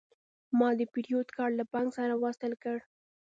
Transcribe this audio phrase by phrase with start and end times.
[0.57, 2.77] ما د پیرود کارت له بانک سره وصل کړ.